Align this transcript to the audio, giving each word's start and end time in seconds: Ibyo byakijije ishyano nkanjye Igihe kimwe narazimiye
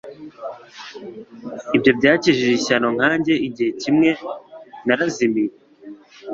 Ibyo 1.75 1.91
byakijije 1.97 2.51
ishyano 2.59 2.87
nkanjye 2.95 3.33
Igihe 3.47 3.69
kimwe 3.81 4.09
narazimiye 4.85 5.51